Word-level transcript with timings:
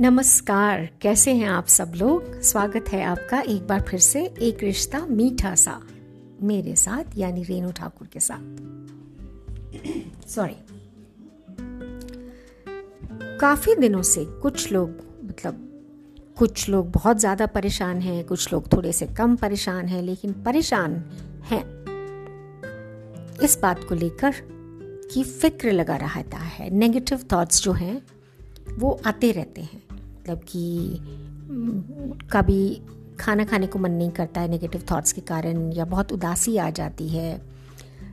नमस्कार, 0.00 0.88
कैसे 1.02 1.32
हैं 1.34 1.48
आप 1.48 1.66
सब 1.66 1.92
लोग? 1.96 2.40
स्वागत 2.40 2.88
है 2.88 3.02
आपका 3.04 3.40
एक 3.40 3.66
बार 3.66 3.80
फिर 3.80 4.00
से 4.00 4.20
एक 4.40 4.62
रिश्ता 4.62 4.98
मीठा 5.06 5.54
सा 5.54 5.72
मेरे 6.42 6.74
साथ, 6.76 7.04
यानी 7.16 7.42
रेणु 7.42 7.70
ठाकुर 7.72 8.08
के 8.12 8.20
साथ। 8.20 8.60
सॉरी 10.28 10.54
काफ़ी 13.40 13.74
दिनों 13.74 14.02
से 14.02 14.24
कुछ 14.42 14.70
लोग 14.72 14.90
मतलब 15.24 15.64
कुछ 16.38 16.68
लोग 16.68 16.90
बहुत 16.92 17.18
ज़्यादा 17.18 17.46
परेशान 17.46 18.00
हैं, 18.00 18.24
कुछ 18.24 18.52
लोग 18.52 18.72
थोड़े 18.72 18.92
से 18.92 19.06
कम 19.06 19.36
परेशान 19.36 19.86
हैं, 19.86 20.02
लेकिन 20.02 20.32
परेशान 20.44 20.94
हैं। 21.44 21.64
इस 23.42 23.58
बात 23.62 23.84
को 23.88 23.94
लेकर 23.94 24.34
कि 25.12 25.24
फ़िक्र 25.24 25.72
लगा 25.72 25.96
रहता 25.96 26.38
है 26.38 26.70
नेगेटिव 26.70 27.24
थॉट्स 27.32 27.62
जो 27.62 27.72
हैं, 27.72 28.00
वो 28.78 29.00
आते 29.06 29.30
रहते 29.32 29.60
हैं। 29.60 29.82
मतलब 30.28 30.40
कि 30.48 32.26
कभी 32.32 32.82
खाना 33.20 33.44
खाने 33.44 33.66
को 33.66 33.78
मन 33.78 33.90
नहीं 33.90 34.10
करता 34.10 34.40
है 34.40 34.48
नेगेटिव 34.48 34.82
थॉट्स 34.90 35.12
के 35.12 35.20
कारण 35.20 35.72
या 35.72 35.84
बहुत 35.84 36.12
उदासी 36.12 36.56
आ 36.56 36.70
जाती 36.70 37.08
है 37.08 37.40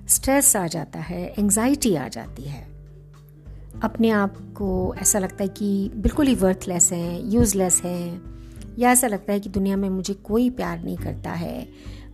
स्ट्रेस 0.07 0.55
आ 0.55 0.67
जाता 0.67 0.99
है 0.99 1.33
एंजाइटी 1.39 1.95
आ 1.95 2.07
जाती 2.07 2.43
है। 2.43 2.63
अपने 3.83 4.09
आप 4.09 4.38
को 4.57 4.95
ऐसा 4.97 5.19
लगता 5.19 5.43
है 5.43 5.49
कि 5.49 5.91
बिल्कुल 5.95 6.27
ही 6.27 6.35
वर्थलेस 6.35 6.91
हैं 6.91 7.21
यूज़लेस 7.23 7.81
हैं, 7.85 8.21
या 8.79 8.91
ऐसा 8.91 9.07
लगता 9.07 9.33
है 9.33 9.39
कि 9.39 9.49
दुनिया 9.49 9.77
में 9.77 9.89
मुझे 9.89 10.13
कोई 10.13 10.49
प्यार 10.49 10.83
नहीं 10.83 10.97
करता 10.97 11.31
है, 11.31 11.67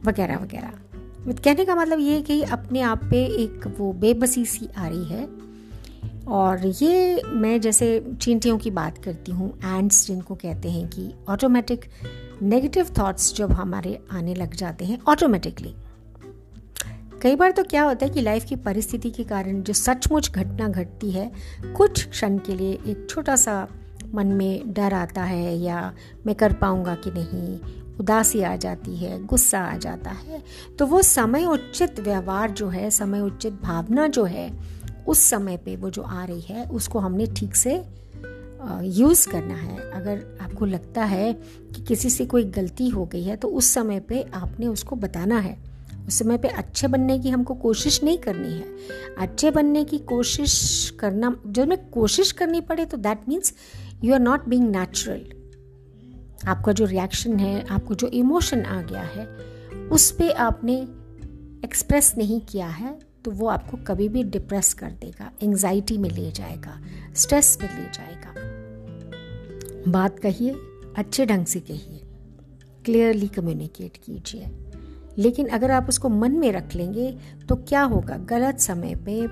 वगैरह 0.05 0.38
वगैरह। 0.38 1.33
कहने 1.33 1.65
का 1.65 1.75
मतलब 1.75 1.99
ये 1.99 2.13
है 2.13 2.21
कि 2.21 2.41
अपने 2.41 2.81
आप 2.81 3.03
पे 3.03 3.23
एक 3.43 3.75
वो 3.79 3.91
बेबसी 3.93 4.45
सी 4.45 4.67
आ 4.77 4.88
रही 4.88 5.05
है 5.05 5.25
और 6.27 6.67
ये 6.67 7.22
मैं 7.23 7.61
जैसे 7.61 8.14
चींटियों 8.22 8.58
की 8.58 8.72
बात 8.72 8.97
करती 8.97 9.31
हूँ 9.31 9.59
एंड्स 9.66 10.08
जिनको 10.08 10.36
कहते 10.36 10.72
हैं 10.72 10.88
कि 10.88 11.14
ऑटोमेटिक 11.30 11.86
नेगेटिव 12.41 12.88
थॉट्स 13.00 13.36
जब 13.36 13.52
हमारे 13.52 14.00
आने 14.11 14.36
लग 14.36 14.55
जाते 14.55 14.86
हैं 14.86 14.99
ऑटोमेटिकली 15.08 15.75
कई 17.22 17.36
बार 17.36 17.52
तो 17.52 17.64
क्या 17.64 17.83
होता 17.83 18.05
है 18.05 18.11
कि 18.11 18.22
लाइफ 18.22 18.45
की 18.45 18.55
परिस्थिति 18.55 19.09
के 19.09 19.23
कारण 19.23 19.61
जो 19.61 19.73
सचमुच 19.73 20.31
घटना 20.31 20.67
घटती 20.67 21.11
है, 21.11 21.31
कुछ 21.75 22.09
क्षण 22.09 22.38
के 22.38 22.55
लिए 22.55 22.73
एक 22.73 23.08
छोटा 23.09 23.36
सा 23.36 23.67
मन 24.14 24.27
में 24.27 24.73
डर 24.73 24.94
आता 24.94 25.23
है 25.23 25.58
या 25.58 25.94
मैं 26.25 26.36
कर 26.36 26.53
पाऊँगा 26.53 26.95
कि 26.95 27.11
नहीं, 27.14 27.59
उदासी 27.99 28.42
आ 28.42 28.55
जाती 28.55 28.95
है, 28.95 29.25
गुस्सा 29.25 29.59
आ 29.59 29.77
जाता 29.77 30.09
है 30.09 30.44
तो 30.80 30.86
वो 30.86 31.02
समय 31.02 31.45
उचित 31.45 31.99
व्यवहार 31.99 32.52
जो 32.52 32.69
है, 32.69 32.89
समय 32.89 33.22
उचित 33.22 33.53
भावना 33.53 34.08
जो 34.08 34.23
है 34.23 34.80
उस 35.07 35.19
समय 35.19 35.57
पे 35.57 35.75
वो 35.75 35.89
जो 35.89 36.02
आ 36.02 36.23
रही 36.25 36.41
है, 36.41 36.66
उसको 36.66 36.99
हमने 36.99 37.25
ठीक 37.27 37.55
से 37.55 37.75
यूज़ 38.95 39.27
करना 39.30 39.55
है। 39.55 39.89
अगर 39.91 40.38
आपको 40.41 40.66
लगता 40.66 41.03
है 41.03 41.33
कि 41.33 41.81
किसी 41.81 42.09
से 42.09 42.25
कोई 42.25 42.43
गलती 42.52 42.89
हो 42.89 43.05
गई 43.05 43.23
है 43.23 43.35
तो 43.35 43.47
उस 43.47 43.67
समय 43.67 43.99
पे 43.99 44.21
आपने 44.33 44.67
उसको 44.67 44.95
बताना 44.95 45.39
है। 45.39 45.58
उस 46.08 46.19
समय 46.19 46.38
पे 46.38 46.47
अच्छे 46.47 46.88
बनने 46.88 47.17
की 47.19 47.30
हमको 47.30 47.53
कोशिश 47.55 48.03
नहीं 48.03 48.17
करनी 48.17 48.53
है। 48.53 48.66
अच्छे 49.17 49.52
बनने 49.52 49.83
की 49.83 49.97
कोशिश 49.97 50.53
करना 50.99 51.36
जब 51.47 51.63
हमें 51.63 51.89
कोशिश 51.89 52.31
करनी 52.31 52.61
पड़े 52.61 52.86
तो 52.86 52.97
that 52.97 53.27
means 53.30 53.53
you 54.03 54.13
are 54.13 54.19
not 54.19 54.47
being 54.49 54.69
natural 54.69 55.21
आपका 56.47 56.71
जो 56.71 56.86
रिएक्शन 56.86 57.39
है, 57.39 57.65
आपको 57.67 57.95
जो 57.95 58.08
इमोशन 58.08 58.61
आ 58.61 58.81
गया 58.81 59.02
है, 59.02 59.25
उस 59.88 60.11
पर 60.11 60.31
आपने 60.31 60.75
एक्सप्रेस 61.65 62.13
नहीं 62.17 62.39
किया 62.41 62.67
है। 62.67 62.99
तो 63.25 63.31
वो 63.31 63.47
आपको 63.47 63.77
कभी 63.77 64.09
भी 64.09 64.23
डिप्रेस 64.23 64.73
कर 64.73 64.91
देगा 64.91 65.31
एंजाइटी 65.44 65.97
में 65.97 66.09
ले 66.09 66.31
जाएगा 66.31 66.81
स्ट्रेस 67.16 67.58
में 67.61 67.69
ले 67.75 67.86
जाएगा। 67.86 68.33
बात 69.92 70.20
कहिए, 70.20 70.55
अच्छे 70.98 71.26
ढंग 71.26 71.45
से 71.45 71.59
कहिए 71.59 72.02
क्लियरली 72.86 73.27
कम्युनिकेट 73.27 73.98
कीजिए। 73.98 74.48
लेकिन 75.17 75.48
अगर 75.48 75.71
आप 75.71 75.89
उसको 75.89 76.09
मन 76.09 76.32
में 76.32 76.52
रख 76.52 76.76
लेंगे 76.76 77.17
तो 77.49 77.55
क्या 77.55 77.82
होगा? 77.83 78.17
गलत 78.17 78.59
समय 78.59 78.95
पे, 78.95 79.27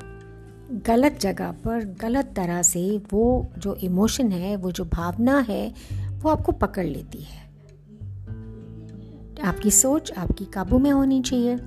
गलत 0.71 1.19
जगह 1.21 1.51
पर, 1.51 1.85
गलत 1.85 2.33
तरह 2.35 2.61
से 2.61 3.01
वो 3.11 3.47
जो 3.57 3.75
इमोशन 3.75 4.31
है, 4.31 4.55
वो 4.55 4.71
जो 4.71 4.85
भावना 4.85 5.39
है, 5.39 5.73
वो 5.93 6.29
आपको 6.29 6.51
पकड़ 6.51 6.85
लेती 6.85 7.21
है। 7.21 7.49
आपकी 9.43 9.71
सोच 9.71 10.11
आपकी 10.11 10.45
काबू 10.45 10.79
में 10.79 10.91
होनी 10.91 11.21
चाहिए। 11.21 11.57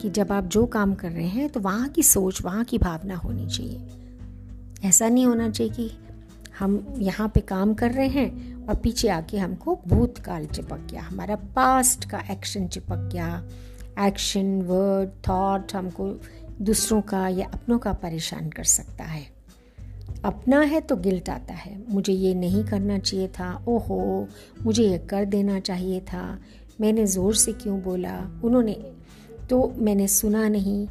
कि 0.00 0.10
जब 0.10 0.32
आप 0.32 0.44
जो 0.44 0.66
काम 0.66 0.94
कर 0.94 1.10
रहे 1.10 1.26
हैं 1.26 1.48
तो 1.48 1.60
वहाँ 1.60 1.88
की 1.88 2.02
सोच, 2.02 2.42
वहाँ 2.42 2.64
की 2.64 2.78
भावना 2.78 3.16
होनी 3.16 3.46
चाहिए। 3.46 4.88
ऐसा 4.88 5.08
नहीं 5.08 5.26
होना 5.26 5.50
चाहिए 5.50 5.72
कि 5.72 5.90
हम 6.58 6.94
यहाँ 6.98 7.28
पे 7.28 7.40
काम 7.40 7.74
कर 7.74 7.92
रहे 7.92 8.08
हैं 8.08 8.66
और 8.66 8.74
पीछे 8.74 9.08
आके 9.08 9.38
हमको 9.38 9.78
भूतकाल 9.88 10.46
चिपक 10.46 10.86
गया, 10.90 11.02
हमारा 11.02 11.36
पास्ट 11.36 12.10
का 12.10 12.22
एक्शन 12.30 12.66
चिपक 12.68 13.08
गया। 13.12 13.44
एक्शन 14.06 14.60
वर्ड 14.62 15.10
थॉट 15.28 15.74
हमको 15.74 16.20
दूसरों 16.60 17.00
का 17.02 17.28
या 17.28 17.46
अपनों 17.46 17.78
का 17.78 17.92
परेशान 17.92 18.50
कर 18.50 18.64
सकता 18.64 19.04
है। 19.04 19.26
अपना 20.24 20.60
है 20.60 20.80
तो 20.80 20.96
गिल्ट 20.96 21.28
आता 21.30 21.54
है। 21.54 21.76
मुझे 21.90 22.12
ये 22.12 22.34
नहीं 22.34 22.64
करना 22.64 22.98
चाहिए 22.98 23.28
था। 23.28 23.64
ओहो, 23.68 24.28
मुझे 24.62 24.82
ये 24.82 24.98
कर 24.98 25.24
देना 25.24 25.60
चाहिए 25.60 26.00
था। 26.00 26.38
मैंने 26.80 27.06
ज़ोर 27.06 27.34
से 27.34 27.52
क्यों 27.52 27.80
बोला? 27.80 28.40
उन्होंने 28.44 28.72
तो 29.50 29.74
मैंने 29.78 30.08
सुना 30.08 30.48
नहीं। 30.48 30.86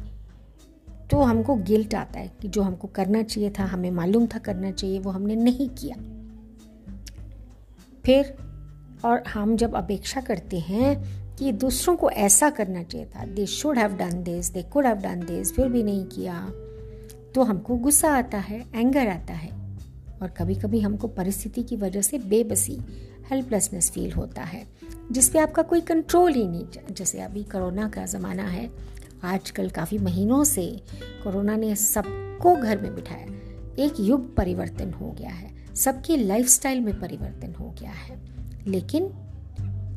तो 1.10 1.22
हमको 1.22 1.54
गिल्ट 1.56 1.94
आता 1.94 2.20
है 2.20 2.32
कि 2.40 2.48
जो 2.48 2.62
हमको 2.62 2.88
करना 2.88 3.22
चाहिए 3.22 3.50
था, 3.50 3.64
हमें 3.64 3.90
मालूम 3.90 4.26
था 4.26 4.38
करना 4.38 4.70
चाहिए, 4.70 4.98
वो 4.98 5.10
हमने 5.10 5.36
नहीं 5.36 5.68
किया। 5.68 5.96
फिर, 8.04 8.34
और 9.04 9.22
हम 9.24 9.56
जब 9.56 9.74
अपेक्षा 9.74 10.20
करते 10.20 10.58
हैं 10.58 11.18
कि 11.36 11.52
दूसरों 11.52 11.96
को 11.96 12.10
ऐसा 12.10 12.50
करना 12.50 12.82
चाहिए 12.82 13.06
था 13.06 13.24
they 13.26 13.46
should 13.46 13.78
have 13.78 13.92
done 13.92 14.22
this 14.22 14.52
they 14.52 14.62
could 14.62 14.86
have 14.86 14.96
done 14.96 15.20
this 15.20 15.52
फिर 15.52 15.68
भी 15.68 15.82
नहीं 15.82 16.04
किया 16.04 16.40
तो 17.34 17.42
हमको 17.42 17.76
गुस्सा 17.76 18.10
आता 18.10 18.38
है 18.38 18.64
एंगर 18.74 19.08
आता 19.08 19.34
है। 19.34 19.50
और 20.22 20.28
कभी 20.28 20.54
कभी 20.54 20.80
हमको 20.80 21.08
परिस्थिति 21.08 21.62
की 21.62 21.76
वजह 21.76 22.02
से 22.02 22.18
बेबसी 22.18 22.78
हेल्पलेसनेस 23.30 23.90
फील 23.90 24.12
होता 24.12 24.42
है, 24.42 24.66
जिस 25.12 25.28
पे 25.28 25.38
आपका 25.38 25.62
कोई 25.62 25.80
कंट्रोल 25.80 26.32
ही 26.32 26.46
नहीं। 26.48 26.66
जैसे 26.90 27.20
अभी 27.20 27.42
कोरोना 27.44 27.88
का 27.88 28.06
ज़माना 28.06 28.42
है, 28.42 28.70
आजकल 29.24 29.70
काफ़ी 29.70 29.98
महीनों 29.98 30.44
से 30.44 30.66
कोरोना 31.24 31.56
ने 31.56 31.74
सबको 31.76 32.56
घर 32.56 32.80
में 32.82 32.94
बिठाया। 32.94 33.26
एक 33.78 33.94
युग 34.00 34.34
परिवर्तन 34.36 34.92
हो 34.92 35.10
गया 35.12 35.30
है, 35.30 35.74
सबकी 35.74 36.16
लाइफस्टाइल 36.16 36.80
में 36.80 36.98
परिवर्तन 37.00 37.54
हो 37.54 37.74
गया 37.80 37.90
है। 37.90 38.20
लेकिन 38.66 39.04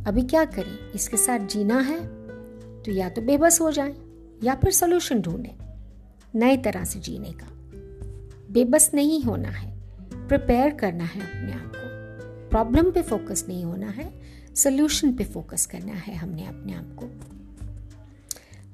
अभी 0.07 0.23
क्या 0.23 0.45
करें? 0.45 0.91
इसके 0.91 1.17
साथ 1.17 1.39
जीना 1.39 1.79
है 1.79 1.99
तो 2.83 2.91
या 2.91 3.09
तो 3.09 3.21
बेबस 3.21 3.61
हो 3.61 3.71
जाए, 3.71 3.93
या 4.43 4.55
फिर 4.55 4.71
सोल्यूशन 4.71 5.21
ढूंढें, 5.21 5.55
नए 6.35 6.57
तरह 6.57 6.83
से 6.83 6.99
जीने 6.99 7.31
का। 7.31 7.47
बेबस 8.51 8.91
नहीं 8.93 9.21
होना 9.23 9.49
है 9.49 9.79
प्रिपेयर 10.27 10.69
करना 10.69 11.03
है 11.03 11.21
अपने 11.21 11.53
आप 11.53 11.71
को। 11.75 11.90
प्रॉब्लम 12.51 12.91
पे 12.91 13.01
फोकस 13.01 13.45
नहीं 13.47 13.63
होना 13.65 13.89
है 13.89 14.11
सोल्यूशन 14.55 15.13
पे 15.13 15.23
फोकस 15.25 15.65
करना 15.65 15.93
है 15.97 16.15
हमने 16.15 16.45
अपने 16.45 16.73
आप 16.73 16.95
को। 16.99 17.05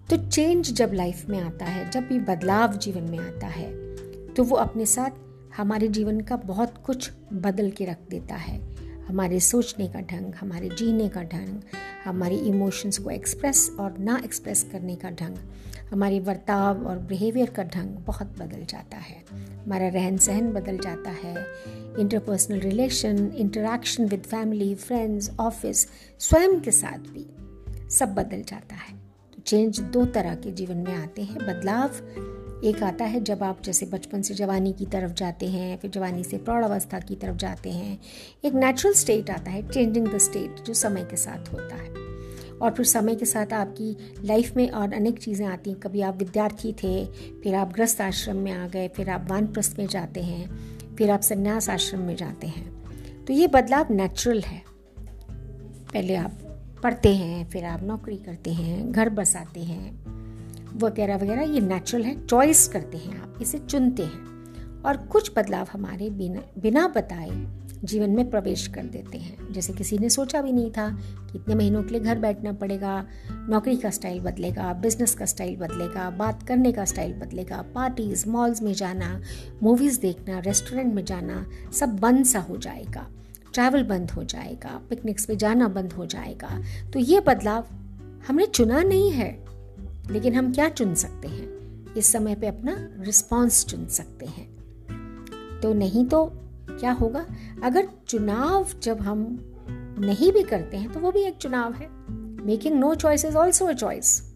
तो 0.09 0.17
चेंज 0.27 0.71
जब 0.71 0.91
लाइफ 0.93 1.27
में 1.29 1.39
आता 1.41 1.65
है, 1.65 1.89
जब 1.91 2.07
भी 2.07 2.19
बदलाव 2.19 2.73
जीवन 2.75 3.03
में 3.03 3.19
आता 3.19 3.47
है 3.47 3.71
तो 4.33 4.43
वो 4.43 4.55
अपने 4.55 4.85
साथ 4.85 5.11
हमारे 5.57 5.87
जीवन 5.87 6.21
का 6.21 6.35
बहुत 6.35 6.73
कुछ 6.85 7.11
बदल 7.33 7.69
के 7.71 7.85
रख 7.85 7.99
देता 8.09 8.35
है। 8.35 8.57
हमारे 9.07 9.39
सोचने 9.39 9.87
का 9.87 9.99
ढंग, 9.99 10.33
हमारे 10.33 10.69
जीने 10.69 11.09
का 11.09 11.23
ढंग, 11.23 11.61
हमारे 12.05 12.35
इमोशंस 12.35 12.97
को 12.97 13.09
एक्सप्रेस 13.09 13.71
और 13.79 13.97
ना 13.97 14.21
एक्सप्रेस 14.25 14.69
करने 14.71 14.95
का 14.95 15.09
ढंग, 15.09 15.35
हमारे 15.91 16.19
बर्ताव 16.19 16.85
और 16.85 16.97
बिहेवियर 16.97 17.49
का 17.49 17.63
ढंग 17.63 17.89
बहुत 17.89 18.27
बदल 18.27 18.65
जाता 18.65 18.97
है। 18.97 19.23
हमारा 19.33 19.87
रहन 19.87 20.17
सहन 20.17 20.51
बदल 20.51 20.77
जाता 20.77 21.09
है। 21.09 21.45
Interpersonal 21.99 22.59
relation 22.59 23.33
interaction 23.35 24.05
with 24.05 24.21
family 24.21 24.75
friends 24.75 25.31
office 25.39 25.87
स्वयं 26.19 26.59
के 26.59 26.71
साथ 26.71 26.97
भी 26.97 27.25
सब 27.89 28.13
बदल 28.13 28.41
जाता 28.41 28.75
है। 28.75 28.93
तो 29.35 29.41
चेंज 29.41 29.79
दो 29.79 30.05
तरह 30.05 30.35
के 30.35 30.51
जीवन 30.51 30.77
में 30.77 30.95
आते 30.95 31.21
हैं। 31.21 31.37
बदलाव 31.37 31.89
एक 32.63 32.83
आता 32.83 33.05
है 33.05 33.23
जब 33.23 33.43
आप 33.43 33.61
जैसे 33.63 33.85
बचपन 33.85 34.21
से 34.21 34.33
जवानी 34.33 34.73
की 34.73 34.85
तरफ़ 34.85 35.13
जाते 35.13 35.45
हैं, 35.45 35.77
फिर 35.77 35.91
जवानी 35.91 36.23
से 36.23 36.37
प्रौढ़ 36.37 36.63
अवस्था 36.63 36.99
की 36.99 37.15
तरफ़ 37.15 37.37
जाते 37.37 37.71
हैं, 37.71 37.99
एक 38.45 38.53
नेचुरल 38.53 38.93
स्टेट 38.93 39.29
आता 39.29 39.51
है 39.51 39.67
चेंजिंग 39.67 40.07
द 40.07 40.17
स्टेट 40.17 40.63
जो 40.63 40.73
समय 40.73 41.01
के 41.01 41.15
साथ 41.15 41.53
होता 41.53 41.75
है। 41.75 41.89
और 42.61 42.71
फिर 42.71 42.85
समय 42.85 43.15
के 43.15 43.25
साथ 43.25 43.53
आपकी 43.53 43.97
लाइफ 44.23 44.57
में 44.57 44.69
और 44.69 44.93
अनेक 44.93 45.19
चीज़ें 45.19 45.47
आती 45.47 45.69
हैं। 45.69 45.79
कभी 45.79 46.01
आप 46.01 46.17
विद्यार्थी 46.17 46.73
थे, 46.73 47.05
फिर 47.43 47.55
आप 47.55 47.73
ग्रस्त 47.73 48.01
आश्रम 48.01 48.35
में 48.35 48.51
आ 48.51 48.67
गए, 48.67 48.87
फिर 48.87 49.09
आप 49.09 49.27
वानप्रस्थ 49.29 49.75
में 49.79 49.87
जाते 49.87 50.21
हैं, 50.21 50.69
फिर 50.95 51.11
आप 51.11 51.21
संन्यास 51.21 51.69
आश्रम 51.69 51.99
में 51.99 52.15
जाते 52.15 52.47
हैं। 52.47 52.71
तो 53.25 53.33
ये 53.33 53.47
बदलाव 53.47 53.87
नेचुरल 53.93 54.41
है। 54.41 54.63
पहले 55.93 56.15
आप 56.15 56.31
पढ़ते 56.83 57.15
हैं, 57.15 57.49
फिर 57.49 57.65
आप 57.65 57.83
नौकरी 57.83 58.17
करते 58.17 58.53
हैं, 58.53 58.91
घर 58.91 59.09
बसाते 59.09 59.59
हैं 59.59 60.07
वगैरह 60.75 61.15
वगैरह, 61.15 61.41
ये 61.41 61.59
नेचुरल 61.59 62.03
है 62.03 62.27
चॉइस 62.27 62.67
करते 62.67 62.97
हैं 62.97 63.21
आप, 63.21 63.35
इसे 63.41 63.59
चुनते 63.59 64.03
हैं। 64.03 64.27
और 64.85 64.97
कुछ 64.97 65.31
बदलाव 65.37 65.67
हमारे 65.73 66.09
बिना 66.09 66.41
बिना 66.59 66.87
बताए 66.87 67.47
जीवन 67.83 68.09
में 68.09 68.29
प्रवेश 68.29 68.67
कर 68.67 68.83
देते 68.83 69.17
हैं। 69.17 69.53
जैसे 69.53 69.73
किसी 69.73 69.97
ने 69.97 70.09
सोचा 70.09 70.41
भी 70.41 70.51
नहीं 70.51 70.71
था 70.71 70.89
कि 71.31 71.37
इतने 71.37 71.55
महीनों 71.55 71.83
के 71.83 71.89
लिए 71.89 71.99
घर 71.99 72.19
बैठना 72.19 72.53
पड़ेगा, 72.53 73.07
नौकरी 73.31 73.77
का 73.77 73.89
स्टाइल 73.89 74.19
बदलेगा 74.19 74.73
बिज़नेस 74.73 75.15
का 75.15 75.25
स्टाइल 75.25 75.55
बदलेगा, 75.55 76.09
बात 76.09 76.43
करने 76.43 76.71
का 76.71 76.85
स्टाइल 76.85 77.13
बदलेगा 77.13 77.65
पार्टीज़ 77.75 78.29
मॉल्स 78.29 78.61
में 78.61 78.73
जाना 78.73 79.21
मूवीज़ 79.63 79.99
देखना 79.99 80.39
रेस्टोरेंट 80.39 80.93
में 80.93 81.05
जाना, 81.05 81.47
सब 81.73 81.99
बंद 81.99 82.25
सा 82.25 82.39
हो 82.39 82.57
जाएगा। 82.57 83.07
ट्रैवल 83.53 83.83
बंद 83.83 84.11
हो 84.11 84.23
जाएगा 84.23 84.81
पिकनिक्स 84.89 85.25
पे 85.25 85.35
जाना 85.35 85.67
बंद 85.67 85.93
हो 85.93 86.05
जाएगा। 86.05 86.63
तो 86.93 86.99
ये 86.99 87.19
बदलाव 87.19 87.65
हमने 88.27 88.45
चुना 88.45 88.83
नहीं 88.83 89.11
है। 89.11 89.46
लेकिन 90.11 90.35
हम 90.35 90.53
क्या 90.53 90.69
चुन 90.69 90.95
सकते 90.95 91.27
हैं? 91.27 91.57
इस 91.95 92.11
समय 92.11 92.35
पे 92.35 92.47
अपना 92.47 92.89
रिस्पॉन्स 92.99 93.65
चुन 93.65 93.87
सकते 93.87 94.25
हैं। 94.25 94.57
तो 95.63 95.73
नहीं 95.73 96.05
तो 96.05 96.31
क्या 96.69 96.91
होगा? 96.91 97.25
अगर 97.63 97.87
चुनाव 98.07 98.67
जब 98.83 99.01
हम 99.01 99.39
नहीं 99.99 100.31
भी 100.31 100.43
करते 100.43 100.77
हैं 100.77 100.93
तो 100.93 100.99
वो 100.99 101.11
भी 101.11 101.19
एक 101.19 101.37
चुनाव 101.37 101.73
है। 101.73 101.89
Making 102.45 102.79
no 102.79 102.95
choice 102.95 103.25
is 103.25 103.35
also 103.35 103.65
a 103.65 103.73
choice 103.73 104.33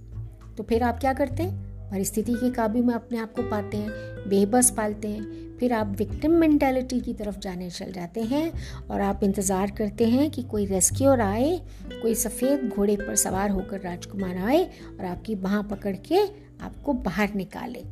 तो 0.57 0.63
फिर 0.63 0.83
आप 0.83 1.00
क्या 1.00 1.13
करते 1.13 1.44
हैं? 1.44 1.60
परिस्थिति 1.91 2.33
के 2.33 2.49
काबू 2.51 2.83
में 2.83 2.93
अपने 2.93 3.17
आप 3.17 3.33
को 3.33 3.41
पाते 3.41 3.77
हैं, 3.77 3.89
बेबस 4.29 4.71
पालते 4.71 5.07
हैं, 5.07 5.57
फिर 5.57 5.73
आप 5.73 5.95
विक्टिम 5.97 6.31
मेंटेलिटी 6.31 6.99
की 6.99 7.13
तरफ़ 7.13 7.39
जाने 7.39 7.69
चल 7.69 7.91
जाते 7.91 8.21
हैं 8.21 8.51
और 8.88 9.01
आप 9.01 9.23
इंतज़ार 9.23 9.71
करते 9.71 10.05
हैं 10.05 10.29
कि 10.31 10.43
कोई 10.43 10.65
रेस्क्यूर 10.65 11.21
आए, 11.21 11.57
कोई 11.91 12.15
सफ़ेद 12.15 12.67
घोड़े 12.69 12.95
पर 12.95 13.15
सवार 13.15 13.49
होकर 13.49 13.81
राजकुमार 13.81 14.38
आए 14.38 14.63
और 14.99 15.05
आपकी 15.05 15.35
बाह 15.35 15.61
पकड़ 15.61 15.95
के 16.07 16.25
आपको 16.61 16.93
बाहर 16.93 17.33
निकाले। 17.35 17.83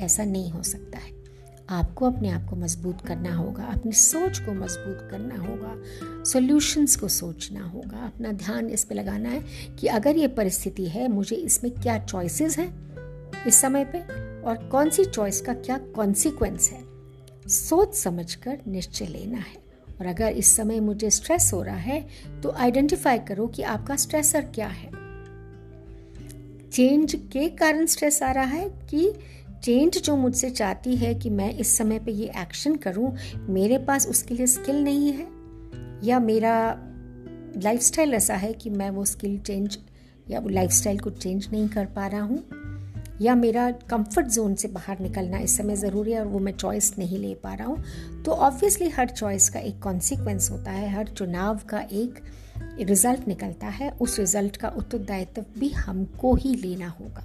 ऐसा 0.00 0.24
नहीं 0.24 0.50
हो 0.50 0.62
सकता 0.62 0.98
है। 0.98 1.12
आपको 1.70 2.06
अपने 2.06 2.28
आप 2.28 2.48
को 2.50 2.56
मज़बूत 2.56 3.00
करना 3.06 3.34
होगा, 3.34 3.64
अपनी 3.64 3.92
सोच 3.92 4.38
को 4.38 4.52
मज़बूत 4.52 5.08
करना 5.10 5.36
होगा 5.36 6.22
सॉल्यूशंस 6.24 6.96
को 6.96 7.08
सोचना 7.08 7.64
होगा। 7.64 8.04
अपना 8.06 8.32
ध्यान 8.32 8.68
इस 8.68 8.84
पे 8.84 8.94
लगाना 8.94 9.28
है 9.28 9.42
कि 9.80 9.86
अगर 9.86 10.16
ये 10.16 10.28
परिस्थिति 10.28 10.86
है, 10.86 11.08
मुझे 11.08 11.36
इसमें 11.36 11.72
क्या 11.72 11.98
चॉइसेस 11.98 12.58
हैं? 12.58 12.68
इस 13.46 13.60
समय 13.60 13.84
पे? 13.84 13.98
और 14.42 14.68
कौन 14.72 14.90
सी 14.90 15.04
चॉइस 15.04 15.40
का 15.40 15.52
क्या 15.54 15.78
कॉन्सिक्वेंस 15.96 16.70
है? 16.70 16.82
सोच 17.48 17.94
समझकर 17.94 18.58
निश्चय 18.68 19.06
लेना 19.06 19.38
है। 19.38 19.62
और 20.00 20.06
अगर 20.06 20.32
इस 20.32 20.56
समय 20.56 20.80
मुझे 20.80 21.10
स्ट्रेस 21.10 21.50
हो 21.54 21.62
रहा 21.62 21.76
है 21.76 22.00
तो 22.42 22.50
आइडेंटिफाई 22.50 23.18
करो 23.18 23.46
कि 23.46 23.62
आपका 23.62 23.96
स्ट्रेसर 23.96 24.44
क्या 24.54 24.66
है। 24.66 24.90
चेंज 26.70 27.14
के 27.32 27.48
कारण 27.48 27.86
स्ट्रेस 27.86 28.22
आ 28.22 28.30
रहा 28.32 28.44
है 28.44 28.68
कि 28.90 29.12
चेंज 29.64 29.98
जो 29.98 30.16
मुझसे 30.16 30.50
चाहती 30.50 30.96
है 30.96 31.14
कि 31.14 31.30
मैं 31.30 31.52
इस 31.54 31.76
समय 31.76 31.98
पे 31.98 32.12
ये 32.12 32.30
एक्शन 32.38 32.74
करूँ, 32.76 33.16
मेरे 33.34 33.78
पास 33.78 34.06
उसके 34.06 34.34
लिए 34.34 34.46
स्किल 34.46 34.82
नहीं 34.84 35.12
है? 35.12 35.26
या 36.04 36.18
मेरा 36.18 36.54
लाइफस्टाइल 37.56 38.14
ऐसा 38.14 38.34
है 38.34 38.52
कि 38.52 38.70
मैं 38.70 38.90
वो 38.90 39.04
स्किल 39.04 39.38
चेंज 39.38 39.78
या 40.30 40.40
वो 40.40 40.48
लाइफस्टाइल 40.48 40.98
को 40.98 41.10
चेंज 41.10 41.48
नहीं 41.52 41.68
कर 41.68 41.86
पा 41.86 42.06
रहा 42.06 42.22
हूँ? 42.22 42.42
या 43.22 43.34
मेरा 43.34 43.70
कंफर्ट 43.70 44.26
जोन 44.26 44.54
से 44.54 44.68
बाहर 44.68 45.00
निकलना 45.00 45.38
इस 45.38 45.56
समय 45.56 45.76
ज़रूरी 45.76 46.12
है 46.12 46.20
और 46.20 46.26
वो 46.26 46.38
मैं 46.38 46.52
चॉइस 46.52 46.98
नहीं 46.98 47.18
ले 47.18 47.34
पा 47.34 47.54
रहा 47.54 47.66
हूँ। 47.66 47.84
तो 48.22 48.32
ऑब्वियसली 48.32 48.88
हर 48.88 49.08
चॉइस 49.08 49.48
का 49.48 49.58
एक 49.58 49.82
कॉन्सिक्वेंस 49.82 50.50
होता 50.50 50.70
है, 50.70 50.88
हर 50.90 51.08
चुनाव 51.08 51.60
का 51.68 51.80
एक 51.80 52.20
रिज़ल्ट 52.80 53.28
निकलता 53.28 53.66
है, 53.66 53.90
उस 53.90 54.18
रिज़ल्ट 54.18 54.56
का 54.56 54.68
उत्तरदायित्व 54.68 55.44
भी 55.58 55.68
हमको 55.68 56.34
ही 56.34 56.54
लेना 56.54 56.88
होगा। 56.88 57.24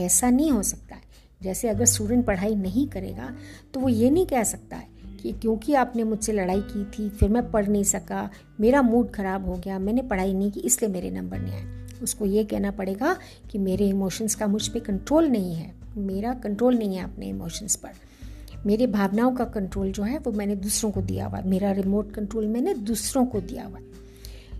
ऐसा 0.00 0.30
नहीं 0.30 0.50
हो 0.50 0.62
सकता। 0.62 0.94
है 0.94 1.02
जैसे 1.42 1.68
अगर 1.68 1.84
स्टूडेंट 1.84 2.26
पढ़ाई 2.26 2.54
नहीं 2.54 2.88
करेगा 2.88 3.36
तो 3.74 3.80
वो 3.80 3.88
ये 3.88 4.10
नहीं 4.10 4.26
कह 4.26 4.44
सकता 4.44 4.76
है 4.76 4.91
कि 5.22 5.32
क्योंकि 5.32 5.74
आपने 5.74 6.04
मुझसे 6.04 6.32
लड़ाई 6.32 6.60
की 6.62 6.84
थी, 6.84 7.08
फिर 7.08 7.28
मैं 7.28 7.50
पढ़ 7.50 7.68
नहीं 7.68 7.84
सका, 7.84 8.28
मेरा 8.60 8.82
मूड 8.82 9.10
ख़राब 9.10 9.46
हो 9.46 9.56
गया, 9.56 9.78
मैंने 9.78 10.02
पढ़ाई 10.02 10.32
नहीं 10.34 10.50
की, 10.50 10.60
इसलिए 10.60 10.90
मेरे 10.90 11.10
नंबर 11.10 11.38
नहीं 11.38 11.52
आए। 11.52 12.00
उसको 12.02 12.26
ये 12.26 12.44
कहना 12.44 12.70
पड़ेगा 12.70 13.16
कि 13.50 13.58
मेरे 13.58 13.88
इमोशंस 13.88 14.34
का 14.34 14.46
मुझ 14.46 14.66
पर 14.68 14.80
कंट्रोल 14.80 15.28
नहीं 15.28 15.54
है। 15.54 15.74
मेरा 15.98 16.32
कंट्रोल 16.34 16.78
नहीं 16.78 16.96
है 16.96 17.04
अपने 17.04 17.26
इमोशंस 17.26 17.76
पर। 17.76 17.90
मेरे 18.66 18.86
भावनाओं 18.86 19.34
का 19.34 19.44
कंट्रोल 19.44 19.92
जो 19.92 20.02
है, 20.02 20.18
वो 20.18 20.32
मैंने 20.32 20.56
दूसरों 20.56 20.90
को 20.90 21.02
दिया 21.02 21.26
हुआ 21.26 21.40
मेरा 21.46 21.72
रिमोट 21.72 22.12
कंट्रोल 22.12 22.46
मैंने 22.46 22.74
दूसरों 22.74 23.24
को 23.26 23.40
दिया 23.42 23.64
हुआ 23.64 23.78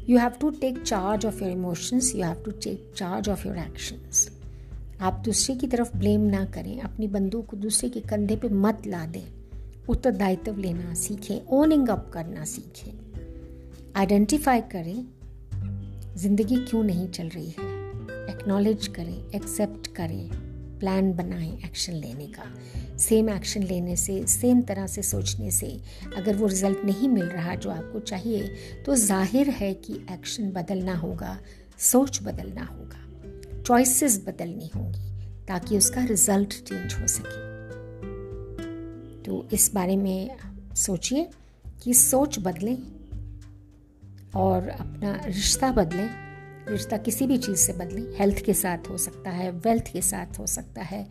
you 0.09 0.19
have 0.19 0.33
to 0.41 0.51
take 0.51 0.83
charge 0.83 1.27
of 1.27 1.43
your 1.43 1.53
emotions 1.53 2.15
you 2.17 2.23
have 2.23 2.43
to 2.45 2.51
take 2.51 2.93
charge 2.97 3.29
of 3.29 3.47
your 3.49 3.59
actions 3.59 4.29
आप 5.01 5.23
दूसरे 5.25 5.55
की 5.57 5.67
तरफ़ 5.67 5.97
ब्लेम 5.97 6.21
ना 6.21 6.45
करें, 6.45 6.81
अपनी 6.81 7.07
बंदूक 7.09 7.47
को 7.47 7.57
दूसरे 7.57 7.89
के 7.91 8.01
कंधे 8.01 8.37
पे 8.37 8.49
मत 8.49 8.83
ला 8.87 9.05
दें। 9.07 9.42
उत्तरदायित्व 9.89 10.57
लेना 10.57 10.95
सीखें 10.95 11.47
ओनिंग 11.53 11.89
अप 11.89 12.11
करना 12.15 12.45
सीखें। 12.45 12.93
आइडेंटिफाई 13.97 14.61
करें, 14.61 15.05
ज़िंदगी 16.17 16.57
क्यों 16.57 16.83
नहीं 16.85 17.09
चल 17.09 17.29
रही 17.29 17.49
है? 17.49 17.71
एक्नॉलेज 18.31 18.87
करें 18.87 19.31
एक्सेप्ट 19.35 19.87
करें 19.87 20.29
प्लान 20.79 21.13
बनाएँ 21.13 21.53
एक्शन 21.65 21.93
लेने 21.93 22.27
का। 22.27 22.45
सेम 22.99 23.29
एक्शन 23.31 23.63
लेने 23.63 23.97
से 23.97 24.27
सेम 24.27 24.63
तरह 24.63 24.87
से 24.87 25.03
सोचने 25.03 25.51
से 25.51 25.67
अगर 26.17 26.37
वो 26.37 26.47
रिज़ल्ट 26.47 26.85
नहीं 26.85 27.09
मिल 27.09 27.27
रहा 27.27 27.55
जो 27.55 27.71
आपको 27.71 28.01
चाहिए 28.01 28.83
तो 28.87 28.95
ज़ाहिर 28.97 29.51
है 29.51 29.73
कि 29.75 29.95
एक्शन 30.13 30.51
बदलना 30.53 30.95
होगा, 30.97 31.39
सोच 31.79 32.23
बदलना 32.23 32.65
होगा। 32.65 33.63
चॉइसेस 33.63 34.25
बदलनी 34.27 34.71
होंगी, 34.77 35.11
ताकि 35.49 35.79
उसका 35.79 36.05
रिज़ल्ट 36.05 36.53
चेंज 36.53 36.95
हो 36.95 37.07
सके। 37.07 37.52
तो 39.27 39.49
इस 39.53 39.75
बारे 39.75 39.97
में 39.97 40.37
सोचिए 40.77 41.31
कि 41.83 41.95
सोच 41.95 42.39
बदलें 42.39 42.79
और 44.37 44.69
अपना 44.69 45.21
रिश्ता 45.25 45.73
बदलें। 45.73 46.11
रिश्ता 46.69 46.97
किसी 46.97 47.27
भी 47.27 47.39
चीज़ 47.39 47.57
से 47.57 47.73
बदलें। 47.73 48.19
हेल्थ 48.19 48.45
के 48.45 48.55
साथ 48.55 48.91
हो 48.91 48.99
सकता 48.99 49.31
है 49.31 49.51
वेल्थ 49.51 49.93
के 49.93 50.03
साथ 50.03 50.39
हो 50.39 50.47
सकता 50.47 50.83
है, 50.83 51.07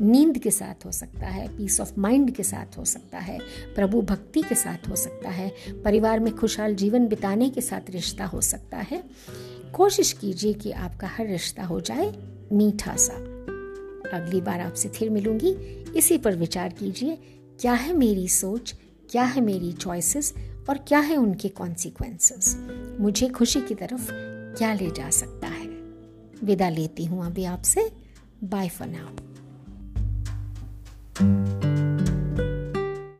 नींद 0.00 0.38
के 0.38 0.50
साथ 0.50 0.86
हो 0.86 0.92
सकता 0.92 1.26
है 1.26 1.56
पीस 1.56 1.80
ऑफ़ 1.80 2.00
माइंड 2.00 2.30
के 2.30 2.42
साथ 2.42 2.78
हो 2.78 2.84
सकता 2.84 3.18
है, 3.18 3.38
प्रभु 3.74 4.02
भक्ति 4.02 4.42
के 4.42 4.54
साथ 4.54 4.88
हो 4.88 4.96
सकता 4.96 5.30
है, 5.30 5.52
परिवार 5.84 6.20
में 6.20 6.36
खुशहाल 6.36 6.74
जीवन 6.74 7.06
बिताने 7.06 7.50
के 7.50 7.60
साथ 7.60 7.90
रिश्ता 7.90 8.24
हो 8.24 8.40
सकता 8.40 8.76
है। 8.76 9.04
कोशिश 9.74 10.12
कीजिए 10.12 10.52
कि 10.52 10.72
आपका 10.72 11.06
हर 11.06 11.26
रिश्ता 11.26 11.64
हो 11.64 11.80
जाए 11.80 12.14
मीठा 12.52 12.96
सा। 12.96 13.14
अगली 14.12 14.40
बार 14.40 14.60
आपसे 14.60 14.88
फिर 14.88 15.10
मिलूँगी। 15.10 15.50
इसी 15.96 16.18
पर 16.18 16.36
विचार 16.36 16.68
कीजिए 16.68 17.18
क्या 17.60 17.72
है 17.72 17.92
मेरी 17.92 18.28
सोच, 18.28 18.74
क्या 19.10 19.24
है 19.24 19.40
मेरी 19.40 19.72
चॉइसेस 19.72 20.34
और 20.68 20.78
क्या 20.78 20.98
है 20.98 21.16
उनके 21.16 21.48
कॉन्सिक्वेंसेस 21.48 22.56
मुझे 23.00 23.28
खुशी 23.28 23.60
की 23.60 23.74
तरफ़ 23.74 24.08
क्या 24.58 24.74
ले 24.74 24.90
जा 24.90 25.10
सकता 25.10 25.46
है? 25.46 25.66
विदा 26.44 26.68
लेती 26.68 27.04
हूँ 27.04 27.26
अभी 27.26 27.44
आपसे। 27.44 27.92
Bye 28.44 28.68
for 28.68 28.88
now 28.90 29.16